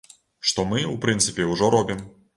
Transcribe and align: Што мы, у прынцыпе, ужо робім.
Што 0.51 0.65
мы, 0.71 0.79
у 0.93 0.95
прынцыпе, 1.05 1.47
ужо 1.53 1.71
робім. 1.77 2.07